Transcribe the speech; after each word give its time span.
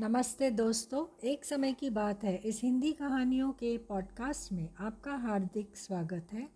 नमस्ते 0.00 0.50
दोस्तों, 0.50 1.28
एक 1.28 1.44
समय 1.44 1.72
की 1.72 1.90
बात 1.90 2.24
है। 2.24 2.36
इस 2.36 2.60
हिंदी 2.62 2.92
कहानियों 2.92 3.52
के 3.52 3.78
पॉडकास्ट 3.78 4.52
में 4.52 4.68
आपका 4.80 5.16
हार्दिक 5.16 5.76
स्वागत 5.76 6.26
है। 6.32 6.48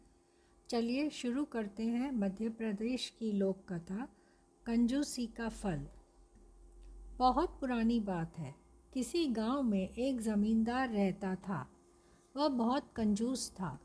चलिए 0.68 1.11
शुरू 1.11 1.44
करते 1.44 1.82
हैं 1.82 2.12
मध्य 2.12 2.48
प्रदेश 2.48 3.16
की 3.18 3.32
लोक 3.32 3.72
कथा, 3.72 4.08
कंजूसी 4.66 5.26
का 5.26 5.48
फल। 5.48 5.86
बहुत 7.18 7.48
पुरानी 7.60 8.00
बात 8.00 8.38
है। 8.38 8.54
किसी 8.95 9.27
गाँव 9.27 9.62
में 9.62 9.88
एक 9.88 10.20
ज़मींदार 10.20 10.88
रहता 10.88 11.34
था। 11.34 11.70
वह 12.36 12.48
बहुत 12.48 12.93
कंजूस 12.96 13.50
था। 13.50 13.80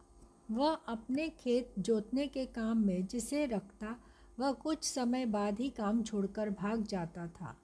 वह 0.51 0.73
अपने 0.73 1.29
खेत 1.29 1.73
जोतने 1.79 2.27
के 2.27 2.45
काम 2.45 2.85
में 2.85 3.07
जिसे 3.07 3.45
रखता, 3.45 3.95
वह 4.39 4.51
कुछ 4.51 4.83
समय 4.83 5.25
बाद 5.25 5.59
ही 5.59 5.69
काम 5.69 6.03
छोड़कर 6.03 6.49
भाग 6.49 6.83
जाता 6.83 7.27
था। 7.27 7.57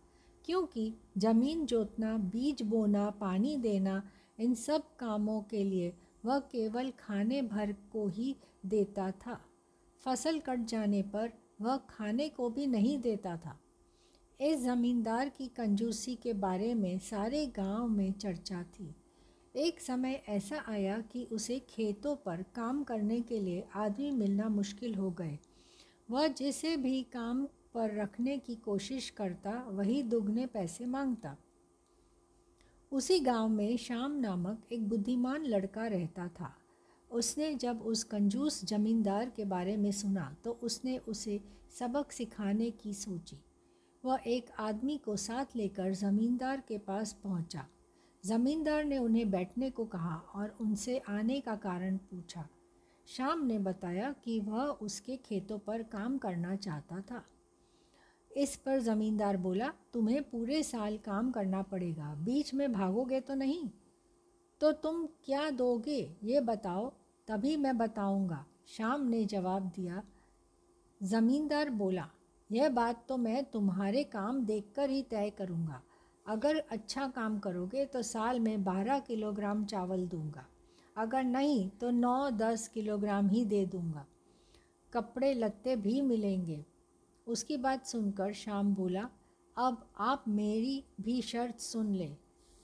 क्योंकि 0.46 0.94
ज़मीन 1.18 1.66
जोतना, 1.66 2.18
बीज 2.18 2.62
बोना, 2.62 3.10
पानी 3.10 3.58
देना, 3.58 4.04
इन 4.40 4.54
सब 4.56 4.96
कामों 4.96 5.42
के 5.42 5.64
लिए 5.64 5.94
वह 6.26 6.40
केवल 6.40 6.92
खाने 7.00 7.42
भर 7.42 7.72
को 7.72 8.08
ही 8.08 8.36
देता 8.66 9.12
था। 9.12 9.42
फ़सल 10.04 10.40
कट 10.40 10.60
जाने 10.60 11.02
पर 11.02 11.34
वह 11.62 11.78
खाने 11.78 12.30
को 12.30 12.50
भी 12.50 12.68
नहीं 12.68 12.98
देता 13.00 13.38
था। 13.38 13.60
इस 14.42 14.60
ज़मींदार 14.60 15.30
की 15.30 15.48
कंजूसी 15.48 16.16
के 16.16 16.34
बारे 16.34 16.74
में 16.74 17.00
सारे 17.00 17.46
गाँव 17.48 17.88
में 17.88 18.12
चर्चा 18.12 18.64
थी। 18.64 18.96
एक 19.56 19.80
समय 19.80 20.24
ऐसा 20.30 20.64
आया 20.68 21.00
कि 21.02 21.28
उसे 21.32 21.60
खेतों 21.60 22.16
पर 22.16 22.46
काम 22.56 22.84
करने 22.84 23.22
के 23.22 23.40
लिए 23.40 23.68
आदमी 23.76 24.12
मिलना 24.12 24.50
मुश्किल 24.50 24.96
हो 24.96 25.12
गए। 25.12 25.40
वह 26.12 26.28
जिसे 26.28 26.78
भी 26.78 27.04
काम 27.04 27.48
पर 27.76 27.96
रखने 27.96 28.38
की 28.38 28.56
कोशिश 28.56 29.10
करता, 29.10 29.52
वही 29.70 30.02
दुगने 30.04 30.46
पैसे 30.46 30.86
माँगता। 30.86 31.36
उसी 32.92 33.20
गाँव 33.20 33.48
में 33.50 33.78
श्याम 33.78 34.20
नामक 34.20 34.68
एक 34.72 34.88
बुद्धिमान 34.90 35.46
लड़का 35.46 35.88
रहता 35.88 36.28
था। 36.30 36.54
उसने 37.12 37.54
जब 37.56 37.82
उस 37.82 38.04
कंजूस 38.04 38.64
जमींदार 38.66 39.30
के 39.30 39.46
बारे 39.46 39.76
में 39.78 39.92
सुना 39.92 40.36
तो 40.44 40.52
उसने 40.64 40.98
उसे 40.98 41.40
सबक 41.80 42.12
सिखाने 42.12 42.70
की 42.72 42.94
सोची। 42.94 43.38
वह 44.04 44.20
एक 44.28 44.50
आदमी 44.60 44.98
को 44.98 45.16
साथ 45.16 45.56
लेकर 45.56 45.94
ज़मींदार 45.94 46.64
के 46.68 46.78
पास 46.78 47.14
पहुँचा। 47.14 47.66
ज़मींदार 48.24 48.84
ने 48.84 48.98
उन्हें 48.98 49.30
बैठने 49.32 49.70
को 49.70 49.86
कहा 49.86 50.16
और 50.36 50.58
उनसे 50.62 50.98
आने 51.10 51.40
का 51.42 51.56
कारण 51.56 51.98
पूछा। 51.98 52.48
श्याम 53.08 53.46
ने 53.46 53.60
बताया 53.60 54.16
कि 54.24 54.40
वह 54.40 54.66
उसके 54.82 55.16
खेतों 55.18 55.60
पर 55.60 55.84
काम 55.84 56.18
करना 56.18 56.56
चाहता 56.56 57.02
था। 57.02 57.24
इस 58.34 58.56
पर 58.56 58.80
ज़मींदार 58.80 59.38
बोला, 59.38 59.74
तुम्हें 59.94 60.22
पूरे 60.24 60.64
साल 60.64 60.98
काम 60.98 61.32
करना 61.32 61.62
पड़ेगा, 61.62 62.14
बीच 62.16 62.54
में 62.54 62.72
भागोगे 62.74 63.20
तो 63.20 63.36
नहीं? 63.36 63.70
तो 64.62 64.72
तुम 64.72 65.06
क्या 65.26 65.50
दोगे, 65.50 66.16
ये 66.24 66.40
बताओ, 66.40 66.90
तभी 67.28 67.56
मैं 67.58 67.78
बताऊँगा। 67.78 68.46
शाम 68.68 69.08
ने 69.08 69.26
जवाब 69.26 69.72
दिया। 69.76 70.04
ज़मींदार 71.02 71.70
बोला, 71.70 72.10
यह 72.50 72.70
बात 72.70 73.06
तो 73.10 73.18
मैं 73.18 73.44
तुम्हारे 73.44 74.04
काम 74.04 74.44
देखकर 74.46 74.90
ही 74.90 75.02
तय 75.02 75.30
करूँगा। 75.30 75.82
अगर 76.26 76.58
अच्छा 76.72 77.08
काम 77.08 77.40
करोगे 77.40 77.86
तो 77.86 78.02
साल 78.02 78.40
में 78.40 78.64
बारह 78.64 79.00
किलोग्राम 79.00 79.66
चावल 79.66 80.08
दूँगा। 80.08 80.46
अगर 80.98 81.24
नहीं 81.24 81.70
तो 81.70 81.90
नौ 81.90 82.30
दस 82.30 82.68
किलोग्राम 82.68 83.30
ही 83.30 83.46
दे 83.46 83.66
दूँगा। 83.66 84.06
कपड़े 84.94 85.34
लत्ते 85.34 85.76
भी 85.76 86.02
मिलेंगे। 86.02 86.66
उसकी 87.28 87.58
बात 87.58 87.86
सुनकर 87.86 88.34
श्याम 88.34 88.74
बोला, 88.76 89.10
अब 89.58 89.90
आप 89.98 90.24
मेरी 90.28 90.84
भी 91.02 91.22
शर्त 91.22 91.60
सुन 91.60 91.94
लें। 91.94 92.18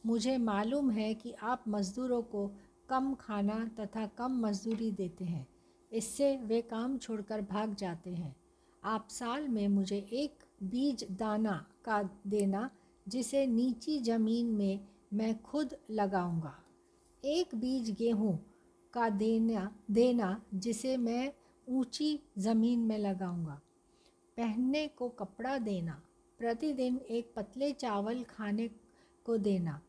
मुझे 0.06 0.38
मालूम 0.38 0.92
है 0.92 1.14
कि 1.14 1.32
आप 1.32 1.64
मज़दूरों 1.68 2.22
को 2.22 2.52
कम 2.90 3.14
खाना 3.14 3.70
तथा 3.80 4.06
कम 4.08 4.40
मजदूरी 4.40 4.92
देते 4.92 5.26
हैं। 5.26 5.48
इससे 5.92 6.38
वे 6.38 6.62
काम 6.62 6.98
छोड़कर 6.98 7.42
भाग 7.42 7.76
जाते 7.76 8.10
हैं। 8.10 8.36
आप 8.84 9.08
साल 9.10 9.48
में 9.48 9.68
मुझे 9.68 9.98
एक 9.98 10.44
बीज 10.64 11.06
दाना 11.12 11.66
का 11.86 12.02
देना, 12.28 12.70
जिसे 13.08 13.46
नीची 13.48 14.00
ज़मीन 14.00 14.46
में 14.46 14.80
मैं 15.14 15.42
खुद 15.42 15.76
लगाऊँगा। 15.92 16.56
एक 17.26 17.56
बीज 17.56 17.92
गेहूँ 17.92 18.38
का 18.94 19.10
देना 19.10 19.72
देना 19.92 20.42
जिसे 20.54 20.98
मैं 20.98 21.34
ऊँची 21.68 22.20
ज़मीन 22.38 22.80
में 22.80 22.98
लगाऊँगा। 22.98 23.60
पहनने 24.40 24.88
को 24.88 25.08
कपड़ा 25.10 25.58
देना 25.58 26.02
प्रतिदिन 26.40 26.98
एक 27.10 27.34
पतले 27.36 27.72
चावल 27.72 28.24
खाने 28.24 28.68
को 29.26 29.38
देना 29.38 29.80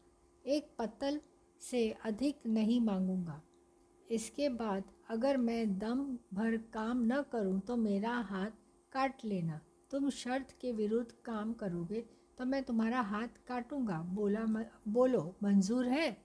एक 0.44 0.71
पतल 0.78 1.21
से 1.62 1.83
अधिक 2.05 2.41
नहीं 2.47 2.81
मांगूँगा। 2.81 3.41
इसके 4.09 4.49
बाद 4.49 4.84
अगर 5.11 5.37
मैं 5.37 5.78
दम 5.78 6.03
भर 6.34 6.56
काम 6.75 7.05
न 7.05 7.22
करूँ 7.33 7.61
तो 7.61 7.77
मेरा 7.77 8.15
हाथ 8.31 8.50
काट 8.93 9.25
लेना। 9.25 9.61
तुम 9.91 10.11
शर्त 10.11 10.56
के 10.61 10.72
विरुद्ध 10.72 11.11
काम 11.25 11.53
करोगे 11.53 12.05
तो 12.38 12.44
मैं 12.44 12.62
तुम्हारा 12.62 13.00
हाथ 13.03 13.41
काटूँगा। 13.49 14.00
बोला 14.15 14.44
म, 14.47 14.65
बोलो 14.88 15.22
मंजूर 15.43 15.87
है? 15.87 16.17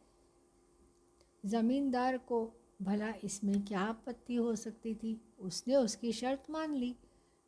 ज़मींदार 1.43 2.17
को 2.17 2.45
भला 2.81 3.13
इसमें 3.23 3.65
क्या 3.65 3.79
आपत्ति 3.79 4.35
हो 4.35 4.55
सकती 4.55 4.95
थी? 4.95 5.19
उसने 5.39 5.75
उसकी 5.75 6.11
शर्त 6.13 6.49
मान 6.51 6.73
ली। 6.73 6.95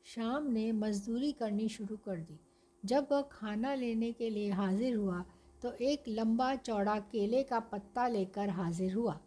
शाम 0.06 0.52
ने 0.52 0.72
मजदूरी 0.72 1.32
करनी 1.32 1.68
शुरू 1.70 1.96
कर 1.98 2.18
दी। 2.18 2.40
जब 2.84 3.08
वह 3.12 3.22
खाना 3.32 3.74
लेने 3.76 4.12
के 4.12 4.30
लिए 4.30 4.52
हाजिर 4.52 4.96
हुआ 4.96 5.24
तो 5.62 5.72
एक 5.82 6.04
लंबा 6.10 6.54
चौड़ा 6.56 6.98
केले 7.12 7.42
का 7.44 7.60
पत्ता 7.62 8.08
लेकर 8.08 8.50
हाजिर 8.50 8.94
हुआ। 8.94 9.18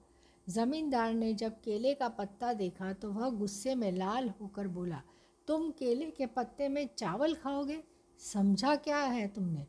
ज़मींदार 0.47 1.13
ने 1.15 1.33
जब 1.35 1.61
केले 1.61 1.95
का 1.95 2.09
पत्ता 2.11 2.53
देखा 2.53 2.93
तो 2.93 3.11
वह 3.11 3.29
गुस्से 3.31 3.75
में 3.75 3.91
लाल 3.93 4.29
होकर 4.41 4.69
बोला, 4.69 5.03
तुम 5.49 5.71
केले 5.71 6.11
के 6.11 6.27
पत्ते 6.29 6.69
में 6.69 6.89
चावल 6.99 7.35
खाओगे? 7.35 7.83
समझा 8.21 8.75
क्या 8.77 8.99
है 8.99 9.27
तुमने? 9.29 9.67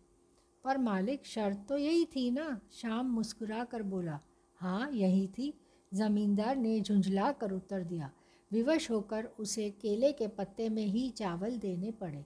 पर 0.65 0.77
मालिक, 0.77 1.25
शर्त 1.25 1.65
तो 1.69 1.77
यही 1.77 2.05
थी 2.05 2.29
ना? 2.31 2.59
शाम 2.71 3.11
मुस्कुरा 3.11 3.63
कर 3.63 3.83
बोला 3.83 4.19
हाँ 4.61 4.89
यही 4.91 5.27
थी। 5.27 5.53
ज़मींदार 5.91 6.55
ने 6.57 6.79
झुंझला 6.81 7.31
कर 7.33 7.51
उत्तर 7.51 7.83
दिया 7.83 8.11
विवश 8.51 8.91
होकर 8.91 9.25
उसे 9.25 9.69
केले 9.69 10.11
के 10.11 10.27
पत्ते 10.27 10.69
में 10.69 10.85
ही 10.85 11.09
चावल 11.09 11.57
देने 11.57 11.91
पड़े। 11.91 12.25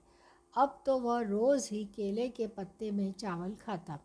अब 0.58 0.84
तो 0.86 1.00
वह 1.00 1.22
रोज़ 1.22 1.70
ही 1.72 1.86
केले 1.86 2.30
के 2.30 2.48
पत्ते 2.48 2.92
में 2.92 3.12
चावल 3.12 3.56
खाता। 3.56 4.00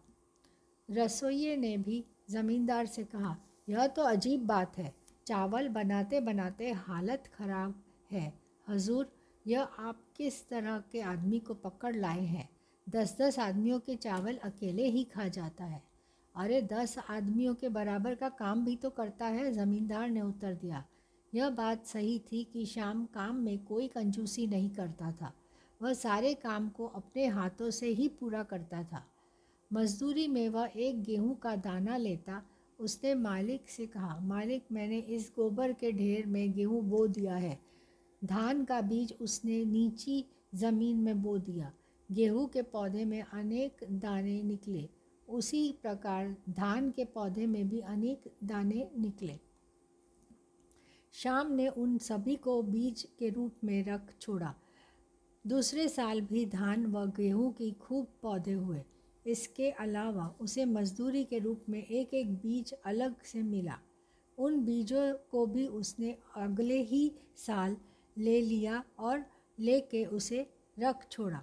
रसोइये 0.91 1.57
ने 1.57 1.77
भी 1.77 2.05
ज़मींदार 2.31 2.87
से 2.87 3.05
कहा, 3.05 3.37
यह 3.69 3.87
तो 3.87 4.03
अजीब 4.03 4.47
बात 4.47 4.79
है। 4.79 4.95
चावल 5.27 5.69
बनाते 5.69 6.21
बनाते 6.21 6.71
हालत 6.71 7.31
ख़राब 7.35 7.83
है। 8.11 8.33
हजूर, 8.69 9.13
यह 9.47 9.63
आप 9.63 10.03
किस 10.17 10.49
तरह 10.49 10.83
के 10.93 11.01
आदमी 11.01 11.39
को 11.39 11.55
पकड़ 11.55 11.97
लाए 11.97 12.21
हैं? 12.21 12.49
दस 12.89 13.17
दस 13.21 13.39
आदमियों 13.39 13.81
के 13.81 13.97
चावल 13.97 14.37
अकेले 14.37 14.87
ही 14.87 15.05
खा 15.05 15.29
जाता 15.29 15.65
है। 15.65 15.83
अरे, 16.37 16.63
दस 16.63 16.99
आदमियों 16.99 17.55
के 17.55 17.69
बराबर 17.69 18.15
का 18.15 18.29
काम 18.29 18.65
भी 18.65 18.77
तो 18.77 18.91
करता 18.91 19.27
है, 19.27 19.53
ज़मींदार 19.53 20.09
ने 20.09 20.21
उत्तर 20.21 20.55
दिया। 20.55 20.85
यह 21.35 21.51
बात 21.51 21.87
सही 21.87 22.19
थी 22.19 22.45
कि 22.45 22.67
शाम 22.67 23.05
काम 23.05 23.37
में 23.37 23.65
कोई 23.65 23.89
कंजूसी 23.89 24.47
नहीं 24.47 24.71
करता 24.71 25.13
था। 25.13 25.33
वह 25.83 25.93
सारे 25.93 26.35
काम 26.35 26.69
को 26.69 26.87
अपने 26.87 27.27
हाथों 27.27 27.71
से 27.71 27.87
ही 27.87 28.09
पूरा 28.09 28.43
करता 28.43 28.83
था। 28.83 29.05
मजदूरी 29.73 30.29
में 30.29 30.49
वह 30.49 30.71
एक 30.77 31.03
गेहूँ 31.03 31.37
का 31.37 31.57
दाना 31.57 31.97
लेता। 31.97 32.43
उसने 32.81 33.15
मालिक 33.15 33.71
से 33.71 33.87
कहा, 33.87 34.19
मालिक, 34.21 34.63
मैंने 34.73 34.99
इस 34.99 35.33
गोबर 35.37 35.73
के 35.73 35.93
ढेर 35.93 36.27
में 36.27 36.53
गेहूँ 36.53 36.83
बो 36.83 37.07
दिया 37.07 37.37
है। 37.37 37.59
धान 38.25 38.65
का 38.65 38.81
बीज 38.81 39.15
उसने 39.21 39.65
नीची 39.65 40.25
ज़मीन 40.55 40.97
में 40.97 41.23
बो 41.23 41.39
दिया। 41.39 41.73
गेहूँ 42.13 42.49
के 42.49 42.63
पौधे 42.63 43.05
में 43.05 43.23
अनेक 43.23 43.77
दाने 43.91 44.43
निकले। 44.43 44.89
उसी 45.29 45.75
प्रकार 45.83 46.37
धान 46.51 46.91
के 46.91 47.05
पौधे 47.05 47.47
में 47.47 47.69
भी 47.69 47.81
अनेक 47.81 48.33
दाने 48.45 48.91
निकले। 48.99 49.50
शाम 51.15 51.53
ने 51.53 51.67
उन 51.69 51.97
सभी 51.99 52.37
को 52.37 52.63
बीज 52.63 53.03
के 53.19 53.29
रूप 53.29 53.65
में 53.65 53.85
रख 53.85 54.13
छोड़ा। 54.21 54.55
दूसरे 55.45 55.89
साल 55.89 56.21
भी 56.21 56.45
धान 56.47 56.87
व 56.87 57.05
गेहूँ 57.07 57.53
की 57.53 57.71
खूब 57.81 58.07
पौधे 58.23 58.53
हुए। 58.53 58.83
इसके 59.27 59.71
अलावा 59.71 60.35
उसे 60.41 60.65
मजदूरी 60.65 61.25
के 61.25 61.39
रूप 61.39 61.65
में 61.69 61.83
एक 61.83 62.15
एक 62.15 62.35
बीज 62.35 62.73
अलग 62.87 63.23
से 63.23 63.43
मिला। 63.43 63.79
उन 64.39 64.61
बीजों 64.65 65.13
को 65.31 65.47
भी 65.47 65.67
उसने 65.67 66.17
अगले 66.37 66.81
ही 66.83 67.11
साल 67.37 67.77
ले 68.17 68.41
लिया 68.41 68.83
और 68.99 69.25
लेके 69.59 70.05
उसे 70.05 70.47
रख 70.77 71.07
छोड़ा। 71.11 71.43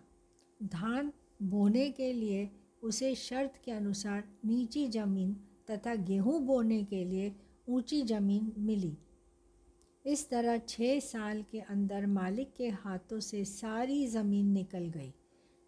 धान 0.59 1.11
बोने 1.41 1.89
के 1.91 2.13
लिए 2.13 2.49
उसे 2.83 3.13
शर्त 3.15 3.61
के 3.65 3.71
अनुसार 3.71 4.23
नीची 4.45 4.87
ज़मीन 4.87 5.33
तथा 5.71 5.95
गेहूँ 5.95 6.41
बोने 6.41 6.83
के 6.83 7.03
लिए 7.05 7.35
ऊँची 7.69 8.01
ज़मीन 8.01 8.51
मिली। 8.57 8.97
इस 10.07 10.29
तरह 10.29 10.57
छः 10.57 10.99
साल 10.99 11.43
के 11.51 11.59
अंदर 11.59 12.05
मालिक 12.05 12.53
के 12.57 12.69
हाथों 12.69 13.19
से 13.19 13.45
सारी 13.45 14.07
ज़मीन 14.07 14.45
निकल 14.45 14.85
गई। 14.85 15.13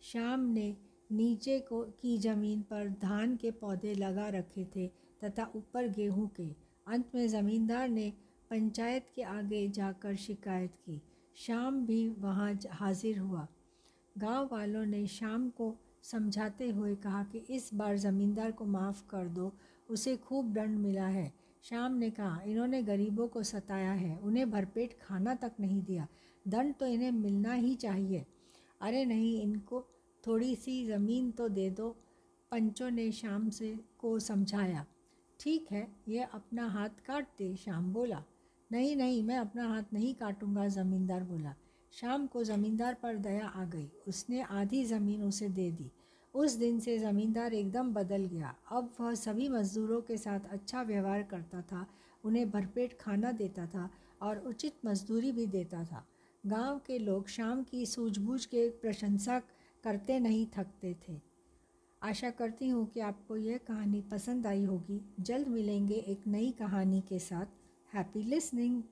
शाम 0.01 0.39
ने 0.39 0.77
नीचे 1.11 1.59
को 1.59 1.81
की 1.83 2.17
ज़मीन 2.17 2.61
पर 2.61 2.89
धान 2.89 3.35
के 3.35 3.51
पौधे 3.51 3.93
लगा 3.93 4.29
रखे 4.29 4.65
थे 4.75 4.87
तथा 5.23 5.51
ऊपर 5.55 5.87
गेहूँ 5.87 6.29
के। 6.29 6.47
अंत 6.87 7.11
में 7.15 7.27
ज़मींदार 7.27 7.89
ने 7.89 8.13
पंचायत 8.49 9.07
के 9.15 9.21
आगे 9.21 9.67
जाकर 9.67 10.15
शिकायत 10.15 10.75
की। 10.75 11.01
शाम 11.35 11.85
भी 11.85 12.09
वहाँ 12.09 12.59
हाजिर 12.69 13.19
हुआ। 13.19 13.47
गाँव 14.17 14.49
वालों 14.51 14.85
ने 14.85 15.07
शाम 15.07 15.49
को 15.49 15.75
समझाते 16.03 16.69
हुए 16.69 16.95
कहा 16.95 17.23
कि 17.23 17.37
इस 17.49 17.69
बार 17.73 17.97
ज़मींदार 17.97 18.51
को 18.51 18.65
माफ़ 18.65 19.03
कर 19.09 19.27
दो, 19.27 19.53
उसे 19.89 20.15
खूब 20.17 20.53
दंड 20.53 20.77
मिला 20.77 21.07
है। 21.07 21.38
शाम 21.63 21.93
ने 21.93 22.09
कहा, 22.09 22.41
इन्होंने 22.41 22.81
गरीबों 22.83 23.27
को 23.27 23.43
सताया 23.43 23.91
है, 23.91 24.17
उन्हें 24.17 24.49
भरपेट 24.51 24.97
खाना 25.01 25.33
तक 25.35 25.51
नहीं 25.59 25.81
दिया, 25.81 26.07
दंड 26.45 26.73
तो 26.75 26.85
इन्हें 26.85 27.11
मिलना 27.11 27.53
ही 27.53 27.75
चाहिए। 27.75 28.25
अरे 28.81 29.03
नहीं, 29.05 29.41
इनको 29.41 29.85
थोड़ी 30.23 30.55
सी 30.55 30.85
ज़मीन 30.85 31.31
तो 31.31 31.47
दे 31.49 31.69
दो। 31.69 31.89
पंचों 32.51 32.89
ने 32.91 33.11
शाम 33.11 33.49
से, 33.49 33.77
को 33.99 34.17
समझाया, 34.19 34.85
ठीक 35.39 35.71
है, 35.71 35.87
ये 36.07 36.23
अपना 36.33 36.67
हाथ 36.67 37.05
काट 37.07 37.27
दे, 37.37 37.55
शाम 37.55 37.91
बोला। 37.93 38.23
नहीं 38.71 38.95
नहीं, 38.95 39.23
मैं 39.23 39.37
अपना 39.37 39.67
हाथ 39.67 39.93
नहीं 39.93 40.13
काटूँगा, 40.15 40.67
ज़मींदार 40.67 41.23
बोला। 41.23 41.53
शाम 41.93 42.25
को 42.27 42.43
ज़मींदार 42.43 42.93
पर 42.93 43.17
दया 43.17 43.47
आ 43.47 43.63
गई, 43.65 43.89
उसने 44.07 44.41
आधी 44.41 44.83
ज़मीन 44.85 45.23
उसे 45.23 45.49
दे 45.49 45.69
दी। 45.71 45.91
उस 46.33 46.53
दिन 46.53 46.79
से 46.79 46.97
ज़मींदार 46.97 47.53
एकदम 47.53 47.93
बदल 47.93 48.25
गया। 48.25 48.55
अब 48.71 48.91
वह 48.99 49.13
सभी 49.13 49.49
मज़दूरों 49.49 50.01
के 50.01 50.17
साथ 50.17 50.39
अच्छा 50.51 50.81
व्यवहार 50.81 51.23
करता 51.23 51.61
था, 51.61 51.87
उन्हें 52.23 52.49
भरपेट 52.51 52.97
खाना 53.01 53.31
देता 53.31 53.65
था 53.65 53.89
और 54.21 54.37
उचित 54.37 54.73
मजदूरी 54.85 55.31
भी 55.31 55.45
देता 55.45 55.83
था। 55.83 56.05
गाँव 56.45 56.81
के 56.87 56.99
लोग 56.99 57.27
शाम 57.27 57.63
की 57.63 57.85
सूझबूझ 57.85 58.45
के 58.45 58.69
प्रशंसा 58.69 59.41
करते 59.83 60.19
नहीं 60.19 60.45
थकते 60.57 60.95
थे। 61.07 61.21
आशा 62.03 62.29
करती 62.29 62.67
हूँ 62.69 62.85
कि 62.87 62.99
आपको 62.99 63.37
यह 63.37 63.57
कहानी 63.57 64.01
पसंद 64.01 64.47
आई 64.47 64.63
होगी। 64.63 65.01
जल्द 65.19 65.47
मिलेंगे 65.47 65.95
एक 65.95 66.27
नई 66.27 66.51
कहानी 66.51 67.01
के 67.01 67.19
साथ। 67.19 67.45
Happy 67.95 68.23
listening. 68.23 68.83